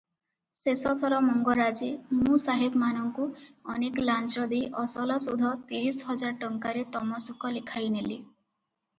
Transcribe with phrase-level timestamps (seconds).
[0.65, 1.89] ଶେଷଥର ମଙ୍ଗରାଜେ
[2.29, 3.27] ମୁସାହେବମାନଙ୍କୁ
[3.73, 8.19] ଅନେକ ଲାଞ୍ଚ ଦେଇ ଅସଲ ସୁଧ ତିରିଶ ହଜାର ଟଙ୍କାରେ ତମସୁକ ଲେଖାଇନେଲେ।